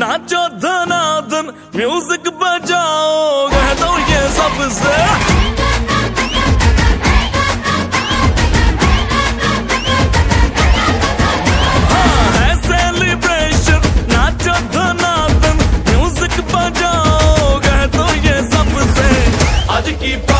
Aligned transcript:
नाचो 0.00 0.42
धनादन 0.62 1.46
music 1.76 2.28
बजाओ 2.40 3.48
कह 3.52 3.68
दो 3.80 3.90
ये 4.10 4.22
सबसे। 4.38 5.39
que 20.00 20.16
pode. 20.16 20.39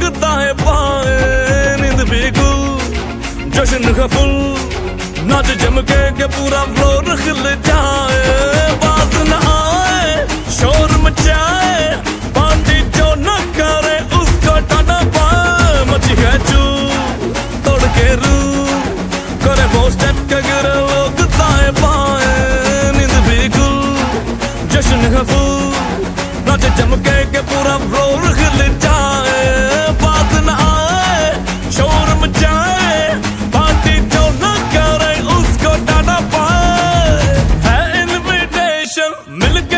ठोकता 0.00 0.28
है 0.40 0.52
पाए 0.58 1.76
नींद 1.80 2.00
भी 2.10 2.30
गुल 2.38 3.50
जश्न 3.54 3.94
है 3.98 4.06
फुल, 4.14 4.34
नाच 5.30 5.48
जम 5.62 5.80
के 5.90 6.26
पूरा 6.34 6.62
फ्लोर 6.74 7.16
खिल 7.22 7.42
जाए 7.66 8.72
बात 8.84 9.14
न 9.30 9.38
आए, 9.50 10.26
शोर 10.58 10.96
मचाए 11.04 12.02
வெளுக்கு 39.44 39.73